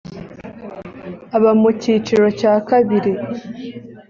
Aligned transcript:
aba 1.35 1.51
mu 1.59 1.69
cyiciro 1.81 2.25
cya 2.39 2.53
kabiri 2.67 3.11